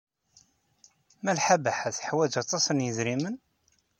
[1.23, 3.35] Malḥa Baḥa teḥwaj aṭas n yidrimen?